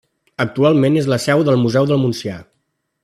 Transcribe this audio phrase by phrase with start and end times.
[0.45, 2.39] Actualment és la seu del Museu del Montsià.